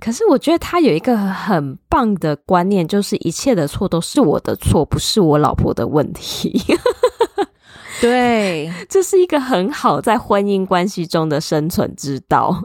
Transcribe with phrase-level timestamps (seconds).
[0.00, 6.58] 可是我觉得他有一个很棒的观念，就是一切的错都是我的错，不是我老婆的问题。
[8.00, 12.62] 对，这是一个很好在婚姻关系中的生存之道。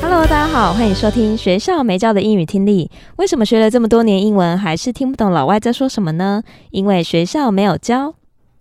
[0.00, 2.90] Hello，大家好，欢迎收听学校没教的英语听力。
[3.16, 6.42] 为什么学了这么多年英文，还是听不懂老外在说什么呢？
[6.70, 8.14] 因为学校没有教。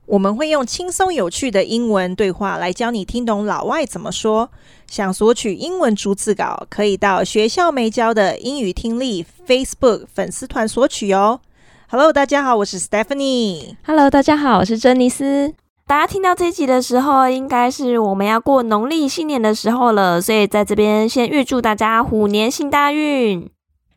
[0.07, 4.51] 我们会用轻松有趣的英文对话来教你听懂老外怎么说。
[4.87, 11.41] 想索取英文逐字稿，可以到学校没教的英语听力 Facebook 粉丝团索取哦。
[11.89, 13.77] Hello，大家好，我是 Stephanie。
[13.83, 15.53] Hello，大家好，我是珍妮斯。
[15.87, 23.49] 大家听到这一集的时候，应该是我们要过农历新年的时候了，所以在这边先预祝大家虎年行大运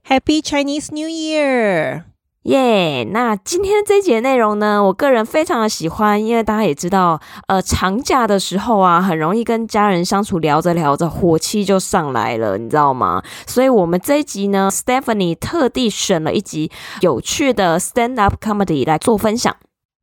[0.06, 2.04] ，Happy Chinese New Year！
[2.44, 13.22] 耶那今天这一节内容呢，我个人非常的喜欢，因为大家也知道，呃，长假的时候啊，很容易跟家人相处，聊着聊着，火气就上来了，你知道吗？
[13.46, 19.54] 所以，我们这一集呢，Stephanie 特地选了一集有趣的 stand up comedy 来做分享。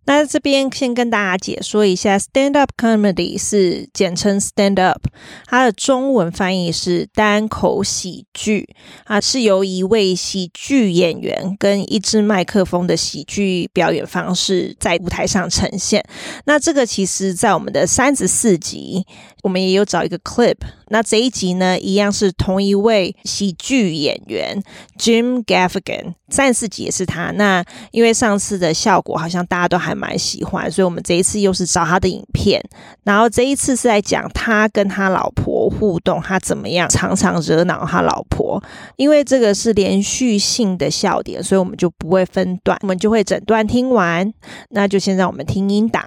[0.06, 5.08] 那这边先跟大家解说一下，stand up comedy 是简称 stand up，
[5.48, 8.70] 它的中文翻译是单口喜剧，
[9.06, 16.04] 啊，是由一位喜剧演员跟一支麦克风的喜剧表演方式在舞台上呈现。
[16.46, 19.06] 那这个其实在我们的三十四集，
[19.44, 20.58] 我们也有找一个 clip。
[20.90, 24.62] 那这一集呢，一样是同一位喜剧演员
[25.00, 27.32] Jim Gaffigan，三十四集也是他。
[27.32, 32.62] 那因为上次的效果好像大家都还蛮喜欢，所以我们这一次又是找他的影片。
[33.04, 38.64] 然后这一次是在讲他跟他老婆互动，他怎么样常常惹恼他老婆。
[38.96, 44.34] 因为这个是连续性的笑点，所以我们就不会分段，我们就会整段听完。
[44.70, 46.04] 那就先让我们听音档。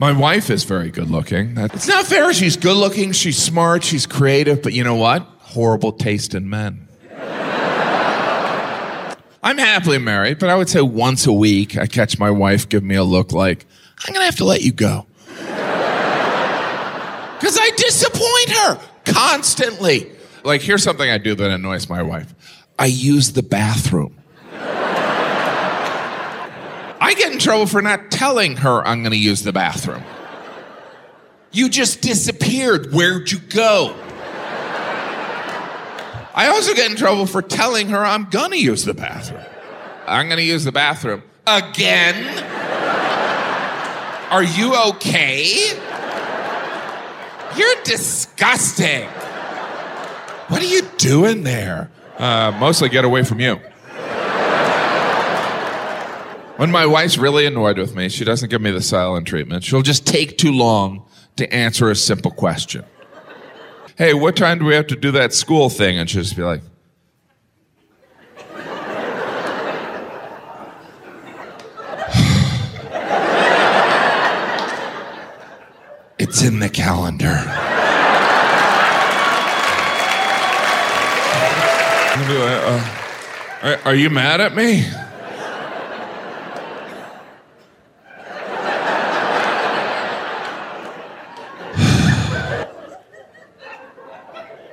[0.00, 1.54] My wife is very good looking.
[1.54, 1.74] That's...
[1.74, 2.32] It's not fair.
[2.32, 5.20] She's good looking, she's smart, she's creative, but you know what?
[5.40, 6.88] Horrible taste in men.
[9.42, 12.82] I'm happily married, but I would say once a week I catch my wife give
[12.82, 13.66] me a look like,
[14.06, 15.06] I'm going to have to let you go.
[17.36, 20.10] Because I disappoint her constantly.
[20.44, 22.34] Like, here's something I do that annoys my wife
[22.78, 24.16] I use the bathroom.
[27.02, 30.04] I get in trouble for not telling her I'm going to use the bathroom.
[31.52, 32.92] You just disappeared.
[32.92, 33.96] Where'd you go?
[36.32, 39.44] I also get in trouble for telling her I'm going to use the bathroom.
[40.06, 42.46] I'm going to use the bathroom again.
[44.30, 45.70] Are you okay?
[47.56, 49.08] You're disgusting.
[50.48, 51.90] What are you doing there?
[52.16, 53.58] Uh, mostly get away from you.
[56.60, 59.64] When my wife's really annoyed with me, she doesn't give me the silent treatment.
[59.64, 61.06] She'll just take too long
[61.36, 62.84] to answer a simple question.
[63.96, 65.96] Hey, what time do we have to do that school thing?
[65.96, 66.60] And she'll just be like,
[76.18, 77.42] It's in the calendar.
[82.22, 83.06] Uh,
[83.62, 84.84] are, are you mad at me?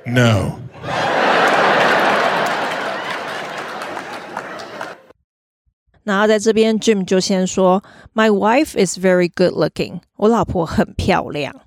[0.07, 0.59] No.
[6.03, 10.01] 然后在这边，Jim 就先说：“My wife is very good looking。
[10.17, 11.61] 我老婆很漂亮。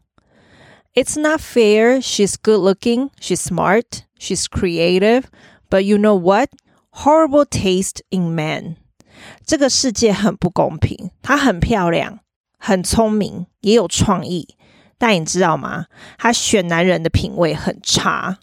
[0.92, 2.02] It's not fair.
[2.02, 3.08] She's good looking.
[3.18, 4.02] She's smart.
[4.18, 5.24] She's creative.
[5.70, 6.50] But you know what?
[6.90, 8.76] Horrible taste in men。
[9.46, 11.10] 这个世界很不公平。
[11.22, 12.20] 她很漂亮，
[12.58, 14.56] 很聪明，也有创意。”
[15.01, 15.87] 但你知道吗？
[16.19, 18.37] 他选男人的品味很差。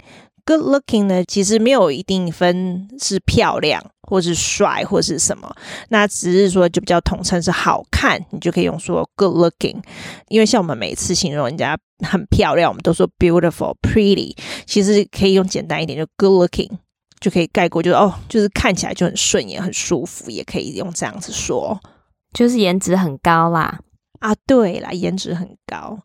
[0.49, 5.55] Good looking 呢，其实没有一定分是漂亮，或是帅，或是什么，
[5.89, 9.79] 那只是说就比较统称是好看，你就可以用说 good looking。
[10.27, 14.35] 因为像我们每次形容人家很漂亮，我们都说 beautiful、pretty，
[14.65, 16.71] 其实可以用简单一点，就 good looking
[17.19, 21.79] 就可以概括，就哦，就是看起来就很顺眼、很舒服，也可以用这样子说，
[22.33, 23.81] 就是颜值很高啦。
[24.17, 25.99] 啊，对啦，颜值很高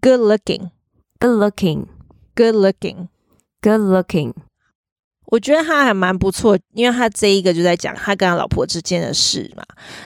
[0.00, 1.84] ，good looking，good looking，good looking。
[2.36, 3.08] Good looking，
[3.62, 4.32] Good looking，
[5.26, 9.62] 我觉得他还蛮不错，因为他这一个就在讲他跟他老婆之间的事嘛。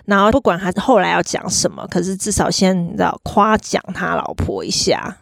[0.06, 5.17] 然后不管他后来要讲什么，可是至少先你知道夸奖他老婆一下。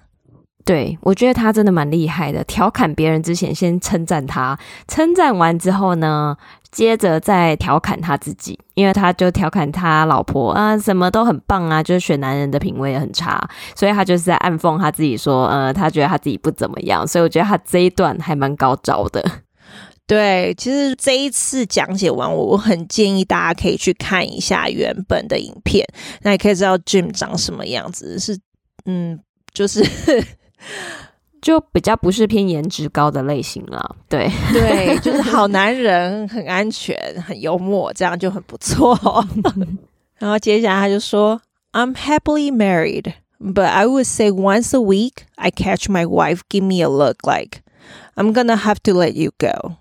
[0.65, 2.45] 对，我觉得他真的蛮厉害的。
[2.45, 4.57] 调侃别人之前，先称赞他，
[4.87, 6.37] 称赞完之后呢，
[6.71, 13.45] 接着再调侃他自己，因为他就调侃他老婆啊，什么都很棒啊，就是选男人的品味也很差，
[13.75, 17.05] 所以他就是在暗讽他自己说，呃，他觉得他自己不怎么样。
[17.05, 19.21] 所以我觉得他这一段还蛮高招的。
[20.07, 25.85] 对，其实这一次讲解完，我很建议大家可以去看一下原本的影片，
[26.23, 28.17] 那也可以知道 Jim 长什么样子。
[28.21, 28.39] 是，
[28.85, 29.19] 嗯，
[29.53, 29.83] 就是。
[31.41, 38.97] 就比较不是偏颜值高的类型了，对对，就是好男人，很安全，很幽默，这样就很不错。
[40.19, 41.41] 然后接下来他就说
[41.73, 46.81] ：“I'm happily married, but I would say once a week I catch my wife give me
[46.81, 47.63] a look like
[48.15, 49.79] I'm gonna have to let you go。”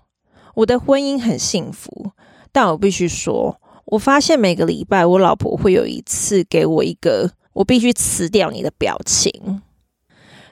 [0.54, 2.10] 我的婚姻很幸福，
[2.50, 9.62] 但我必须说，我发现每个礼拜我老婆会有一次给我一个我必须辞掉你的表情。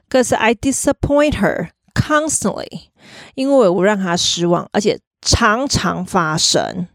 [0.10, 2.88] 可是 I disappoint her constantly，
[3.36, 6.88] 因为我让她失望，而且常常发生。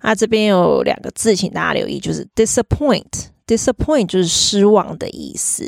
[0.00, 5.66] 啊，这边有两个字，请大家留意，就是 disappoint，disappoint 就是失望的意思。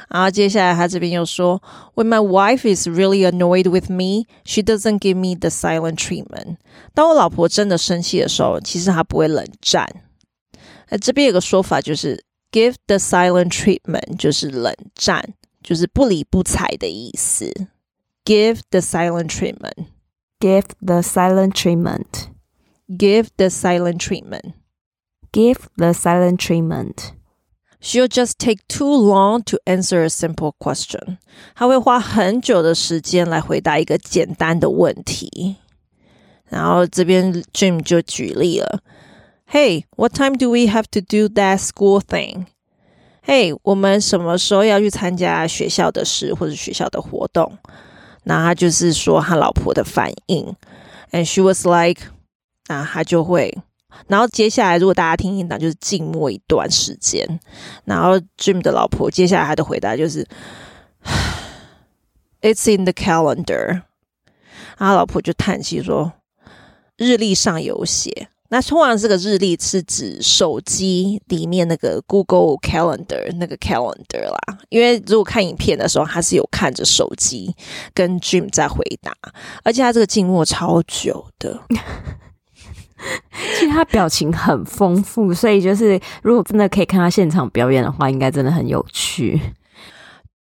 [0.09, 1.61] 然后接下来他这边又说
[1.95, 6.59] ，When my wife is really annoyed with me, she doesn't give me the silent treatment。
[6.95, 9.88] 当我老婆真的生气的时候，其实她不会冷战。
[10.90, 12.25] 那这边有个说法就是。
[12.51, 17.68] Give the silent treatment 就是冷战，就是不理不睬的意思。
[18.24, 19.88] Give the silent treatment.
[20.39, 22.30] Give the silent treatment.
[22.88, 24.54] Give the silent treatment.
[25.32, 27.13] Give the silent treatment.
[27.80, 31.18] She'll just take too long to answer a simple question.
[31.54, 35.58] 她会花很久的时间来回答一个简单的问题。
[36.50, 38.82] 然后这边 Jim 就举例了。
[39.52, 42.47] Hey, what time do we have to do that school thing?
[43.23, 47.59] Hey, 我们什么时候要去参加学校的事或者学校的活动？
[48.25, 50.56] 那他就是说他老婆的反应
[51.11, 52.00] ，and she was like，
[52.68, 53.54] 那他就会，
[54.06, 57.38] 然后接下来如果大家听音档就是静默一段时间，
[57.85, 60.26] 然后 Jim 的老婆接下来他的回答就是，
[62.40, 63.82] It's in the calendar，
[64.78, 66.14] 他老婆就叹气说，
[66.97, 68.28] 日历上有写。
[68.52, 77.56] 那通常这个日历是指手机里面那个 Google Calendar 那个 Calendar 啦，因为如果看影片的时候，他是有看着手机
[77.94, 79.16] 跟 Dream 在回答，
[79.64, 81.59] 而且他这个静默超久的，
[83.59, 89.40] 其实他表情很丰富，所以就是如果真的可以看他现场表演的话，应该真的很有趣。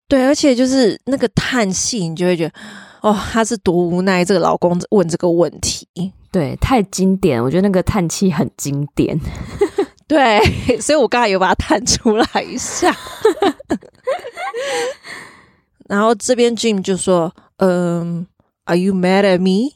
[0.08, 2.54] 对，而且就是那个叹气，你就会觉得
[3.02, 5.88] 哦，他是多无奈，这个老公问这个问题。
[6.32, 9.20] 对，太经典，我觉得那个叹气很经典。
[10.08, 10.40] 对，
[10.80, 12.96] 所以我刚才有把它叹出来一下。
[15.88, 18.28] 然后这边 Jim 就说：“嗯
[18.66, 19.76] ，Are you mad at me？”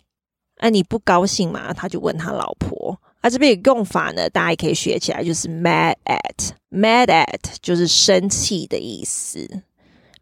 [0.57, 1.74] 哎、啊，你不高兴吗？
[1.74, 3.00] 他就问他老婆。
[3.22, 6.51] 啊，这边有用法呢，大家也可以学起来，就是 mad at。
[6.69, 9.63] mad at 就是生气的意思。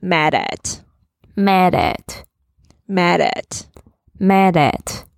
[0.01, 5.10] mad at，mad at，mad at，mad at。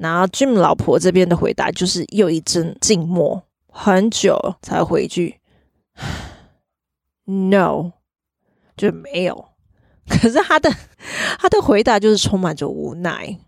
[0.00, 5.36] 然后 Jim 老婆这边的回答就是又一阵静默，很久才回一句
[7.26, 7.92] “No”，
[8.76, 9.44] 就没有。
[10.08, 10.70] 可是他的
[11.38, 13.38] 他的回答就是充满着无奈。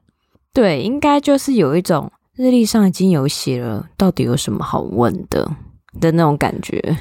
[0.52, 5.50] 对，应该就是有一种日历上已经有写了，到底有什么好问的
[5.98, 6.98] 的那种感觉。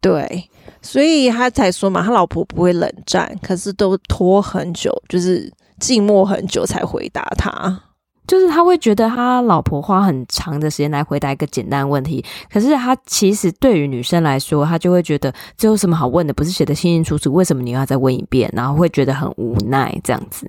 [0.00, 0.48] 对，
[0.80, 7.82] 所以他才说嘛，他老婆不会冷战，可是都拖很久，就是静默很久才回答他。
[8.30, 16.32] 就是他会觉得他老婆花很长的时间来回答一个简单问题，可是他其实对于女生来说，他就会觉得这有什么好问的？
[16.32, 18.48] 不是写的清清楚楚，为什么你要再问一遍？
[18.54, 20.48] 然后会觉得很无奈这样子。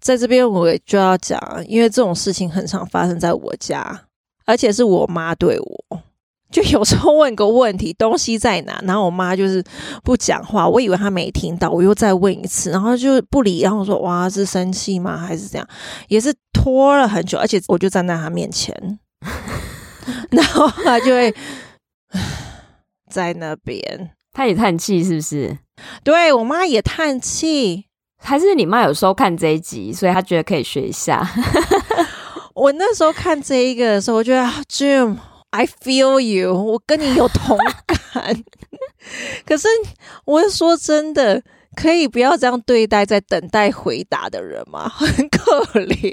[0.00, 1.38] 在这边我就要讲，
[1.68, 4.04] 因为这种事情很常发生在我家，
[4.46, 6.00] 而且是我妈对我。
[6.50, 8.80] 就有时候问个问题，东西在哪？
[8.84, 9.62] 然后我妈就是
[10.04, 13.60] 不讲话，我以为她没听到，我又再问一次，然后就不理。
[13.60, 15.16] 然后我说：“哇，是生气吗？
[15.18, 15.68] 还是这样？”
[16.08, 18.72] 也是拖了很久，而且我就站在她面前，
[20.30, 21.34] 然后她就会
[23.10, 25.58] 在那边，她也叹气，是不是？
[26.04, 27.86] 对，我妈也叹气，
[28.22, 31.28] 还是你妈有时候看这一集，所以她觉得可以学一下。
[32.54, 35.16] 我那时候看这一个的时候，我觉得 Jim。
[35.56, 38.44] I feel you，我跟你有同感。
[39.46, 39.66] 可是
[40.26, 41.42] 我说真的，
[41.74, 44.86] 可以不要这样对待在等待回答的人吗？
[44.92, 46.12] 很可怜。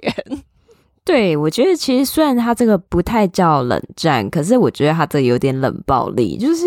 [1.04, 6.66] 对，我觉得其实虽然他这个不太叫冷战，可是我觉得他这有点冷暴力，就是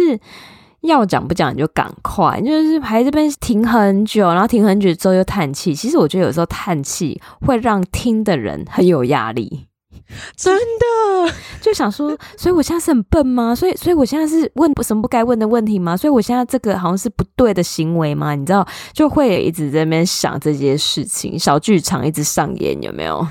[0.82, 5.74] 要讲不讲就赶快，就是排这边停很久，然后停很久之后又叹气。
[5.74, 9.65] 其实我觉得有时候叹气会让听的人很有压力。
[10.36, 13.54] 真的就想说， 所以我现在是很笨吗？
[13.54, 15.96] 所以，所以我现在是问什么不该问的问题吗？
[15.96, 18.34] 所以我现在这个好像是不对的行为吗？
[18.34, 23.26] 你知道，就会一直在那边想这些事情，小剧场一直上演，有没有？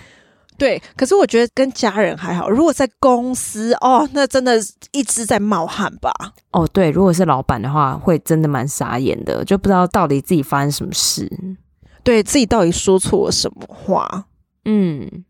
[0.57, 4.57] 对，可是我觉得跟家人还好，如果在公司哦，那真的
[4.91, 6.11] 一直在冒汗吧？
[6.51, 11.29] 哦，对，如果是老板的话，会真的蛮傻眼的，就不知道到底自己发生什么事，
[12.03, 14.25] 对自己到底说错了什么话，
[14.65, 15.23] 嗯。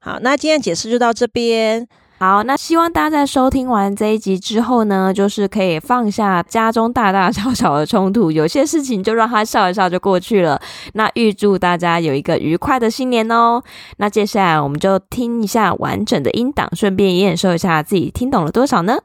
[0.00, 1.86] 好，那今天解释就到这边。
[2.18, 10.58] 好，那希望大家在收听完这一集之后呢，就是可以放下家中大大小小的冲突，有些事情就让他笑一笑就过去了。
[10.94, 13.62] 那预祝大家有一个愉快的新年哦。
[13.98, 18.96] 那接下来我们就听一下完整的音档，顺便验收一下自己听懂了多少呢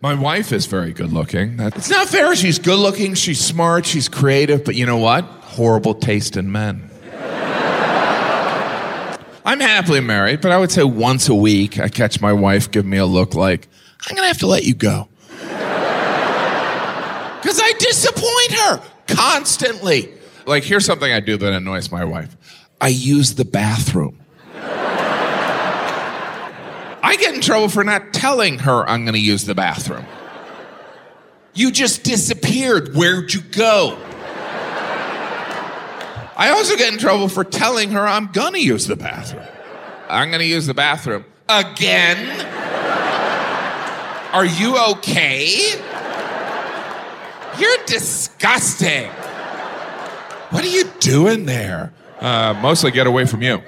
[0.00, 1.56] ？My wife is very good looking.
[1.56, 2.36] It's not fair.
[2.36, 3.16] She's good looking.
[3.16, 3.82] She's smart.
[3.84, 4.62] She's creative.
[4.62, 5.24] But you know what?
[5.56, 6.91] Horrible taste in men.
[9.44, 12.86] I'm happily married, but I would say once a week I catch my wife give
[12.86, 13.68] me a look like,
[14.08, 15.08] I'm to have to let you go.
[17.42, 20.14] Because I disappoint her constantly.
[20.46, 22.36] Like, here's something I do that annoys my wife
[22.80, 24.20] I use the bathroom.
[27.02, 30.06] I get in trouble for not telling her I'm to use the bathroom.
[31.52, 32.94] You just disappeared.
[32.94, 33.98] Where'd you go?
[36.42, 39.46] I also get in trouble for telling her I'm gonna use the bathroom.
[40.08, 42.18] I'm gonna use the bathroom again.
[44.32, 45.70] Are you okay?
[47.60, 49.08] You're disgusting.
[50.50, 51.94] What are you doing there?
[52.18, 53.58] Uh, mostly get away from you.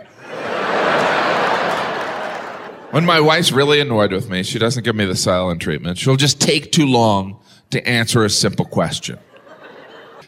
[2.91, 5.97] When my wife's really annoyed with me, she doesn't give me the silent treatment.
[5.97, 7.39] She'll just take too long
[7.71, 9.21] to answer a simple question.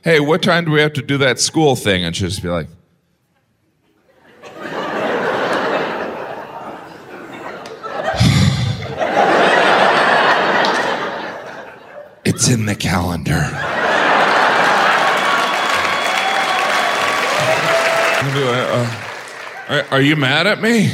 [0.07, 2.05] Hey, what time do we have to do that school thing?
[2.05, 2.69] And she'll just be like,
[12.25, 13.51] It's in the calendar.
[18.29, 19.13] Uh,
[19.69, 20.93] are, are you mad at me?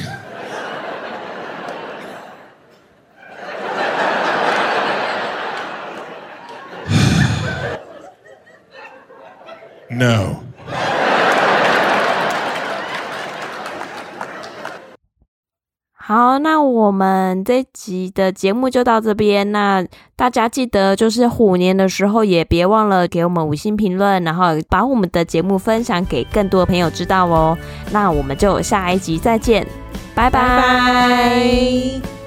[9.95, 10.43] No.
[15.95, 19.53] 好，那我们这集的节目就到这边。
[19.53, 27.57] 那大家记得，就是虎年的时候，也别忘了给我们五星评论，然后把我们的节目分享给更多的朋友知道哦。
[27.93, 29.67] 那我们就下一集再见，
[30.15, 30.41] 拜拜。
[30.41, 32.22] 拜拜。